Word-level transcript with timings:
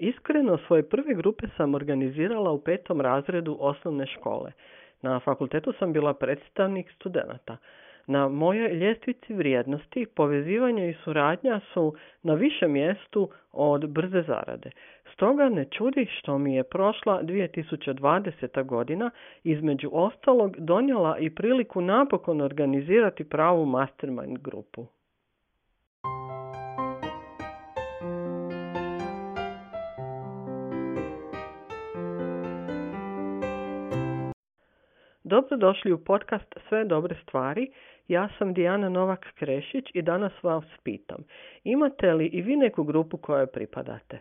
Iskreno, 0.00 0.58
svoje 0.66 0.88
prve 0.88 1.14
grupe 1.14 1.46
sam 1.56 1.74
organizirala 1.74 2.50
u 2.50 2.60
petom 2.60 3.00
razredu 3.00 3.56
osnovne 3.60 4.06
škole. 4.06 4.52
Na 5.02 5.20
fakultetu 5.20 5.72
sam 5.78 5.92
bila 5.92 6.14
predstavnik 6.14 6.90
studenata. 6.90 7.56
Na 8.06 8.28
mojoj 8.28 8.72
ljestvici 8.72 9.34
vrijednosti 9.34 10.06
povezivanje 10.14 10.90
i 10.90 10.96
suradnja 11.04 11.60
su 11.72 11.94
na 12.22 12.34
višem 12.34 12.72
mjestu 12.72 13.30
od 13.52 13.88
brze 13.88 14.22
zarade. 14.22 14.70
Stoga 15.12 15.48
ne 15.48 15.64
čudi 15.64 16.06
što 16.10 16.38
mi 16.38 16.54
je 16.54 16.64
prošla 16.64 17.22
2020. 17.22 18.64
godina 18.64 19.10
između 19.44 19.90
ostalog 19.92 20.56
donijela 20.58 21.18
i 21.18 21.34
priliku 21.34 21.80
napokon 21.80 22.40
organizirati 22.40 23.28
pravu 23.28 23.66
mastermind 23.66 24.38
grupu. 24.38 24.86
Dobrodošli 35.30 35.92
u 35.92 36.04
podcast 36.04 36.58
Sve 36.68 36.84
dobre 36.84 37.16
stvari. 37.22 37.70
Ja 38.08 38.28
sam 38.38 38.54
Dijana 38.54 38.88
Novak-Krešić 38.88 39.90
i 39.94 40.02
danas 40.02 40.32
vas 40.42 40.64
pitam. 40.84 41.24
Imate 41.64 42.12
li 42.12 42.26
i 42.26 42.42
vi 42.42 42.56
neku 42.56 42.84
grupu 42.84 43.16
kojoj 43.16 43.46
pripadate? 43.46 44.18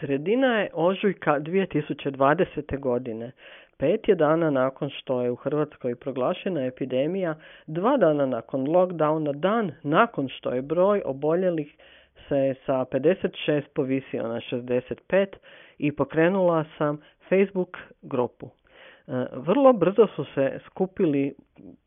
Sredina 0.00 0.60
je 0.60 0.70
ožujka 0.72 1.40
2020. 1.40 2.78
godine. 2.80 3.32
Pet 3.78 4.08
je 4.08 4.14
dana 4.14 4.50
nakon 4.50 4.90
što 4.90 5.22
je 5.22 5.30
u 5.30 5.36
Hrvatskoj 5.36 5.94
proglašena 5.94 6.64
epidemija, 6.64 7.34
dva 7.66 7.96
dana 7.96 8.26
nakon 8.26 8.66
lockdowna, 8.66 9.32
dan 9.32 9.72
nakon 9.82 10.28
što 10.28 10.50
je 10.50 10.62
broj 10.62 11.02
oboljelih 11.04 11.76
se 12.28 12.54
sa 12.66 12.84
56 12.92 13.62
povisio 13.74 14.28
na 14.28 14.40
65 14.40 15.26
i 15.78 15.92
pokrenula 15.92 16.64
sam 16.78 17.00
Facebook 17.28 17.76
grupu. 18.02 18.50
E, 19.08 19.26
vrlo 19.32 19.72
brzo 19.72 20.06
su 20.06 20.24
se 20.34 20.58
skupili 20.66 21.34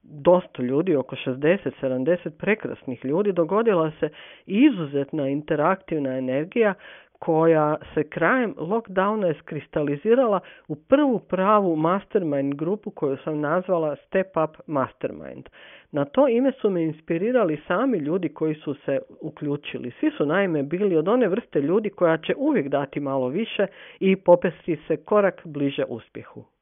dosta 0.03 0.64
ljudi, 0.64 0.95
oko 0.95 1.16
60-70 1.16 2.30
prekrasnih 2.38 3.06
ljudi, 3.06 3.31
dogodila 3.31 3.92
se 4.00 4.09
izuzetna 4.45 5.28
interaktivna 5.28 6.17
energija 6.17 6.73
koja 7.20 7.78
se 7.94 8.03
krajem 8.03 8.56
lockdowna 8.58 9.36
iskristalizirala 9.36 10.40
u 10.67 10.75
prvu 10.75 11.20
pravu 11.20 11.75
mastermind 11.75 12.56
grupu 12.56 12.92
koju 12.92 13.17
sam 13.23 13.40
nazvala 13.40 13.95
Step 13.95 14.38
Up 14.44 14.58
Mastermind. 14.67 15.50
Na 15.92 16.06
to 16.06 16.28
ime 16.28 16.52
su 16.52 16.70
me 16.70 16.84
inspirirali 16.84 17.62
sami 17.67 17.97
ljudi 17.97 18.30
koji 18.30 18.56
su 18.56 18.73
se 18.86 19.00
uključili. 19.22 19.92
Svi 20.00 20.12
su 20.17 20.25
naime 20.25 20.64
bili 20.64 20.97
od 20.97 21.08
one 21.08 21.28
vrste 21.28 21.62
ljudi 21.62 21.90
koja 21.90 22.17
će 22.17 22.34
uvijek 22.38 22.67
dati 22.67 23.00
malo 23.00 23.28
više 23.28 23.67
i 24.00 24.16
popesti 24.16 24.80
se 24.88 24.97
korak 24.97 25.42
bliže 25.45 25.84
uspjehu. 25.90 26.58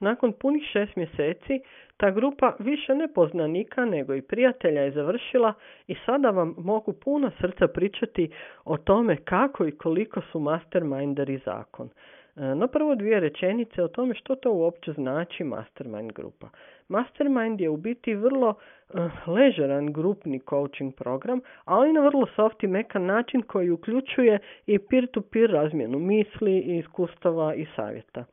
Nakon 0.00 0.32
punih 0.32 0.62
šest 0.72 0.96
mjeseci 0.96 1.60
ta 1.96 2.10
grupa 2.10 2.56
više 2.58 2.94
ne 2.94 3.08
poznanika 3.14 3.84
nego 3.84 4.14
i 4.14 4.22
prijatelja 4.22 4.80
je 4.82 4.90
završila 4.90 5.54
i 5.86 5.94
sada 6.06 6.30
vam 6.30 6.54
mogu 6.58 6.92
puno 6.92 7.30
srca 7.40 7.68
pričati 7.68 8.30
o 8.64 8.76
tome 8.76 9.16
kako 9.16 9.66
i 9.66 9.76
koliko 9.76 10.20
su 10.20 10.40
masterminderi 10.40 11.40
zakon. 11.44 11.88
E, 12.36 12.54
no 12.54 12.68
prvo 12.68 12.94
dvije 12.94 13.20
rečenice 13.20 13.82
o 13.82 13.88
tome 13.88 14.14
što 14.14 14.34
to 14.34 14.52
uopće 14.52 14.92
znači 14.92 15.44
mastermind 15.44 16.12
grupa. 16.12 16.48
Mastermind 16.88 17.60
je 17.60 17.68
u 17.68 17.76
biti 17.76 18.14
vrlo 18.14 18.48
uh, 18.48 19.28
ležeran 19.28 19.92
grupni 19.92 20.40
coaching 20.50 20.94
program, 20.94 21.40
ali 21.64 21.92
na 21.92 22.00
vrlo 22.00 22.26
soft 22.36 22.62
i 22.62 22.66
mekan 22.66 23.06
način 23.06 23.42
koji 23.42 23.70
uključuje 23.70 24.38
i 24.66 24.78
peer-to-peer 24.78 25.50
razmjenu 25.50 25.98
misli, 25.98 26.58
iskustava 26.58 27.54
i 27.54 27.66
savjeta. 27.76 28.24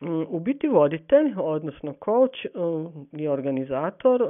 Mm, 0.00 0.22
u 0.28 0.40
biti 0.40 0.68
voditelj, 0.68 1.32
odnosno 1.36 1.94
coach 2.04 2.38
i 3.12 3.28
organizator 3.28 4.22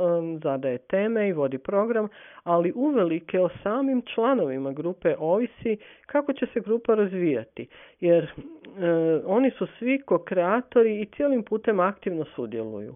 zadaje 0.43 0.79
teme 0.79 1.29
i 1.29 1.33
vodi 1.33 1.59
program, 1.59 2.09
ali 2.43 2.73
uvelike 2.75 3.41
o 3.41 3.49
samim 3.63 4.03
članovima 4.15 4.73
grupe 4.73 5.15
ovisi 5.19 5.77
kako 6.07 6.33
će 6.33 6.47
se 6.47 6.61
grupa 6.61 6.95
razvijati, 6.95 7.67
jer 8.01 8.33
oni 9.27 9.51
su 9.51 9.67
svi 9.79 10.03
ko-kreatori 10.07 11.01
i 11.01 11.07
cijelim 11.17 11.43
putem 11.43 11.81
aktivno 11.81 12.25
sudjeluju. 12.25 12.95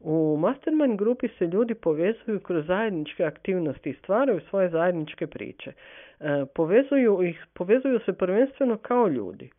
U 0.00 0.36
Mastermind 0.40 0.98
grupi 0.98 1.28
se 1.38 1.46
ljudi 1.46 1.74
povezuju 1.74 2.40
kroz 2.40 2.66
zajedničke 2.66 3.24
aktivnosti 3.24 3.90
i 3.90 3.94
stvaraju 3.94 4.40
svoje 4.40 4.68
zajedničke 4.68 5.26
priče. 5.26 5.72
E, 6.20 6.44
povezuju, 6.54 7.22
ih, 7.22 7.46
povezuju 7.54 8.00
se 8.04 8.12
prvenstveno 8.12 8.78
kao 8.78 9.08
ljudi. 9.08 9.50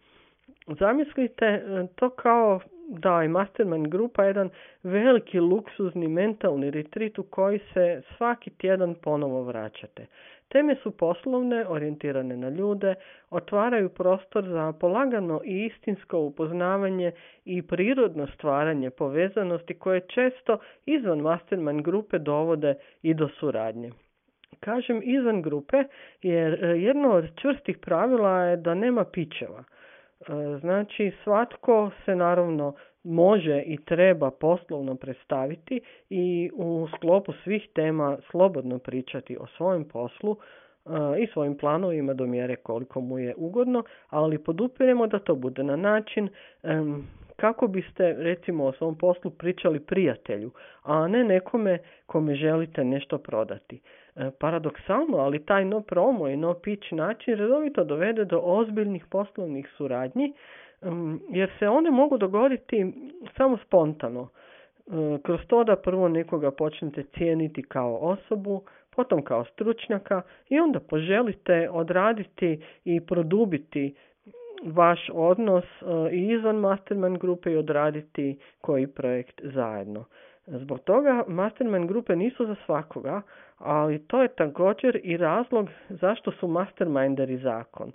Zamislite 0.67 1.45
e, 1.45 1.87
to 1.95 2.09
kao 2.09 2.59
da 2.87 3.21
je 3.21 3.27
Mastermind 3.27 3.87
grupa 3.87 4.23
jedan 4.23 4.49
veliki 4.83 5.39
luksuzni 5.39 6.07
mentalni 6.07 6.71
retrit 6.71 7.19
u 7.19 7.23
koji 7.23 7.59
se 7.73 8.01
svaki 8.17 8.49
tjedan 8.49 8.95
ponovo 9.01 9.43
vraćate. 9.43 10.05
Teme 10.47 10.75
su 10.75 10.97
poslovne, 10.97 11.65
orijentirane 11.67 12.37
na 12.37 12.49
ljude, 12.49 12.95
otvaraju 13.29 13.89
prostor 13.89 14.43
za 14.43 14.73
polagano 14.79 15.41
i 15.45 15.65
istinsko 15.65 16.19
upoznavanje 16.19 17.11
i 17.45 17.61
prirodno 17.61 18.27
stvaranje 18.27 18.89
povezanosti 18.89 19.73
koje 19.73 20.01
često 20.01 20.57
izvan 20.85 21.19
Mastermind 21.19 21.81
grupe 21.81 22.19
dovode 22.19 22.75
i 23.01 23.13
do 23.13 23.29
suradnje. 23.39 23.91
Kažem 24.59 25.01
izvan 25.03 25.41
grupe 25.41 25.83
jer 26.21 26.63
e, 26.63 26.67
jedno 26.67 27.11
od 27.11 27.39
čvrstih 27.41 27.77
pravila 27.77 28.43
je 28.43 28.57
da 28.57 28.73
nema 28.73 29.05
pićeva. 29.05 29.63
E, 30.21 30.59
znači 30.59 31.11
svatko 31.23 31.91
se 32.05 32.15
naravno 32.15 32.73
može 33.03 33.63
i 33.65 33.77
treba 33.85 34.31
poslovno 34.31 34.95
predstaviti 34.95 35.81
i 36.09 36.51
u 36.53 36.87
sklopu 36.95 37.33
svih 37.43 37.67
tema 37.73 38.17
slobodno 38.31 38.79
pričati 38.79 39.37
o 39.37 39.47
svojem 39.57 39.83
poslu 39.83 40.37
e, 40.37 40.89
i 41.23 41.27
svojim 41.27 41.57
planovima 41.57 42.13
do 42.13 42.25
mjere 42.25 42.55
koliko 42.55 43.01
mu 43.01 43.19
je 43.19 43.33
ugodno, 43.37 43.83
ali 44.09 44.43
podupiremo 44.43 45.07
da 45.07 45.19
to 45.19 45.35
bude 45.35 45.63
na 45.63 45.75
način 45.75 46.29
kako 47.41 47.67
biste 47.67 48.13
recimo 48.13 48.65
o 48.65 48.71
svom 48.73 48.97
poslu 48.97 49.31
pričali 49.31 49.79
prijatelju, 49.79 50.51
a 50.83 51.07
ne 51.07 51.23
nekome 51.23 51.77
kome 52.05 52.35
želite 52.35 52.83
nešto 52.83 53.17
prodati. 53.17 53.81
E, 54.15 54.31
paradoksalno, 54.39 55.17
ali 55.17 55.45
taj 55.45 55.65
no 55.65 55.81
promo 55.81 56.27
i 56.27 56.37
no 56.37 56.53
pitch 56.53 56.93
način 56.93 57.35
redovito 57.35 57.83
dovede 57.83 58.25
do 58.25 58.39
ozbiljnih 58.43 59.05
poslovnih 59.05 59.69
suradnji, 59.77 60.33
jer 61.29 61.51
se 61.59 61.67
one 61.67 61.91
mogu 61.91 62.17
dogoditi 62.17 62.93
samo 63.37 63.57
spontano. 63.57 64.27
E, 64.87 64.91
kroz 65.23 65.39
to 65.47 65.63
da 65.63 65.75
prvo 65.75 66.07
nekoga 66.07 66.51
počnete 66.51 67.03
cijeniti 67.03 67.63
kao 67.63 67.95
osobu, 67.95 68.63
potom 68.95 69.23
kao 69.23 69.45
stručnjaka 69.45 70.21
i 70.49 70.59
onda 70.59 70.79
poželite 70.79 71.69
odraditi 71.69 72.61
i 72.85 73.01
produbiti 73.05 73.95
vaš 74.63 75.09
odnos 75.13 75.63
e, 75.63 75.85
i 76.11 76.27
izvan 76.27 76.55
mastermind 76.55 77.17
grupe 77.17 77.51
i 77.51 77.57
odraditi 77.57 78.39
koji 78.61 78.87
projekt 78.87 79.41
zajedno. 79.43 80.05
Zbog 80.47 80.79
toga 80.79 81.23
mastermind 81.27 81.87
grupe 81.87 82.15
nisu 82.15 82.45
za 82.45 82.55
svakoga, 82.65 83.21
ali 83.57 84.07
to 84.07 84.21
je 84.21 84.27
također 84.27 84.99
i 85.03 85.17
razlog 85.17 85.69
zašto 85.89 86.31
su 86.31 86.47
masterminderi 86.47 87.37
zakon. 87.37 87.91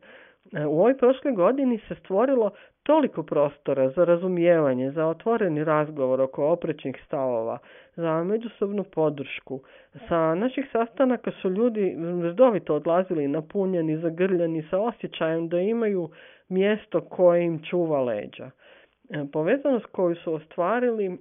E, 0.52 0.66
u 0.66 0.80
ovoj 0.80 0.96
prošloj 0.96 1.34
godini 1.34 1.78
se 1.88 1.94
stvorilo 1.94 2.50
toliko 2.82 3.22
prostora 3.22 3.90
za 3.90 4.04
razumijevanje, 4.04 4.90
za 4.90 5.06
otvoreni 5.06 5.64
razgovor 5.64 6.20
oko 6.20 6.48
oprećnih 6.48 7.02
stavova, 7.06 7.58
za 7.96 8.24
međusobnu 8.24 8.84
podršku. 8.84 9.60
Sa 10.08 10.34
naših 10.34 10.68
sastanaka 10.72 11.30
su 11.30 11.50
ljudi 11.50 11.96
redovito 12.22 12.74
odlazili 12.74 13.28
napunjeni, 13.28 13.98
zagrljeni, 13.98 14.66
sa 14.70 14.78
osjećajem 14.78 15.48
da 15.48 15.60
imaju 15.60 16.10
mjesto 16.48 17.00
koje 17.00 17.44
im 17.44 17.62
čuva 17.70 18.02
leđa. 18.02 18.50
E, 19.10 19.24
povezanost 19.32 19.86
koju 19.86 20.16
su 20.16 20.34
ostvarili, 20.34 21.18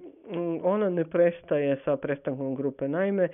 ona 0.62 0.90
ne 0.90 1.04
prestaje 1.04 1.76
sa 1.84 1.96
prestankom 1.96 2.54
grupe. 2.54 2.88
Naime, 2.88 3.24
e, 3.24 3.28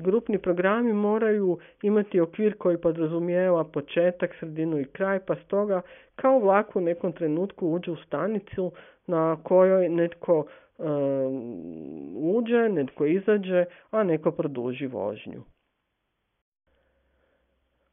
grupni 0.00 0.38
programi 0.38 0.92
moraju 0.92 1.58
imati 1.82 2.20
okvir 2.20 2.58
koji 2.58 2.78
podrazumijeva 2.78 3.64
početak, 3.64 4.34
sredinu 4.40 4.80
i 4.80 4.84
kraj, 4.84 5.20
pa 5.20 5.34
stoga 5.36 5.80
kao 6.16 6.38
vlak 6.38 6.76
u 6.76 6.80
nekom 6.80 7.12
trenutku 7.12 7.68
uđe 7.68 7.90
u 7.90 7.96
stanicu 7.96 8.72
na 9.06 9.36
kojoj 9.42 9.88
netko 9.88 10.46
e, 10.78 10.82
uđe, 12.16 12.68
netko 12.68 13.06
izađe, 13.06 13.64
a 13.90 14.02
neko 14.02 14.30
produži 14.30 14.86
vožnju. 14.86 15.42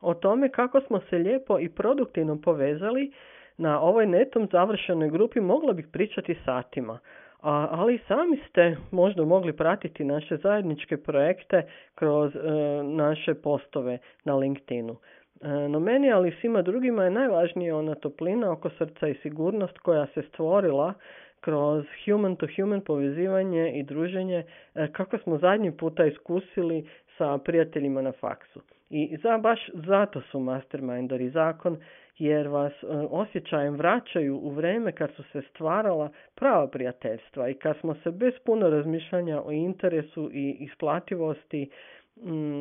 O 0.01 0.13
tome 0.13 0.50
kako 0.50 0.81
smo 0.81 1.00
se 1.09 1.18
lijepo 1.18 1.59
i 1.59 1.69
produktivno 1.69 2.42
povezali 2.42 3.12
na 3.57 3.81
ovoj 3.81 4.05
netom 4.05 4.47
završenoj 4.51 5.09
grupi 5.09 5.39
mogla 5.41 5.73
bih 5.73 5.88
pričati 5.91 6.35
satima, 6.45 7.00
ali 7.41 8.00
sami 8.07 8.39
ste 8.50 8.77
možda 8.91 9.25
mogli 9.25 9.53
pratiti 9.53 10.03
naše 10.03 10.38
zajedničke 10.38 10.97
projekte 10.97 11.63
kroz 11.95 12.35
e, 12.35 12.39
naše 12.83 13.33
postove 13.33 13.97
na 14.25 14.35
LinkedInu. 14.35 14.95
E, 15.41 15.47
no 15.47 15.79
meni, 15.79 16.11
ali 16.11 16.35
svima 16.41 16.61
drugima 16.61 17.03
je 17.03 17.11
najvažnije 17.11 17.73
ona 17.73 17.95
toplina 17.95 18.51
oko 18.51 18.69
srca 18.69 19.07
i 19.07 19.15
sigurnost 19.21 19.77
koja 19.77 20.07
se 20.07 20.21
stvorila 20.21 20.94
kroz 21.41 21.85
human 22.06 22.35
to 22.35 22.47
human 22.56 22.81
povezivanje 22.81 23.71
i 23.79 23.83
druženje 23.83 24.44
e, 24.75 24.88
kako 24.91 25.17
smo 25.17 25.38
zadnji 25.38 25.71
puta 25.77 26.06
iskusili 26.06 26.89
sa 27.17 27.38
prijateljima 27.38 28.01
na 28.01 28.11
faksu. 28.11 28.61
I 28.89 29.17
za, 29.23 29.38
baš 29.38 29.69
zato 29.73 30.21
su 30.21 30.39
masterminderi 30.39 31.29
zakon 31.29 31.77
jer 32.18 32.48
vas 32.48 32.74
e, 32.74 32.86
osjećajem 33.10 33.75
vraćaju 33.75 34.38
u 34.38 34.50
vrijeme 34.50 34.92
kad 34.92 35.12
su 35.12 35.24
se 35.24 35.42
stvarala 35.50 36.10
prava 36.36 36.68
prijateljstva 36.68 37.50
i 37.50 37.54
kad 37.54 37.77
smo 37.77 37.95
se 37.95 38.12
bez 38.12 38.33
puno 38.45 38.69
razmišljanja 38.69 39.42
o 39.42 39.51
interesu 39.51 40.30
i 40.33 40.57
isplativosti 40.60 41.69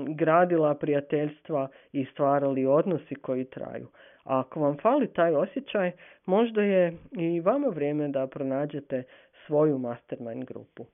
gradila 0.08 0.74
prijateljstva 0.74 1.68
i 1.92 2.04
stvarali 2.04 2.66
odnosi 2.66 3.14
koji 3.14 3.44
traju. 3.44 3.88
A 4.24 4.40
ako 4.40 4.60
vam 4.60 4.76
fali 4.78 5.12
taj 5.12 5.34
osjećaj, 5.34 5.92
možda 6.26 6.62
je 6.62 6.96
i 7.12 7.40
vama 7.40 7.68
vrijeme 7.68 8.08
da 8.08 8.26
pronađete 8.26 9.02
svoju 9.46 9.78
mastermind 9.78 10.44
grupu. 10.44 10.86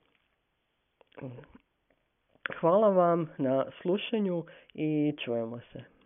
Hvala 2.61 2.89
vam 2.89 3.29
na 3.39 3.65
slušanju 3.83 4.45
i 4.75 5.15
čujemo 5.25 5.61
se. 5.73 5.98